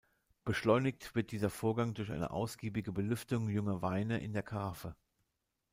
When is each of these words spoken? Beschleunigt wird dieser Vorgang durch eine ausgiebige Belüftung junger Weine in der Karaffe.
Beschleunigt 0.45 1.13
wird 1.13 1.31
dieser 1.31 1.51
Vorgang 1.51 1.93
durch 1.93 2.11
eine 2.11 2.31
ausgiebige 2.31 2.91
Belüftung 2.91 3.49
junger 3.49 3.83
Weine 3.83 4.19
in 4.19 4.33
der 4.33 4.41
Karaffe. 4.41 4.95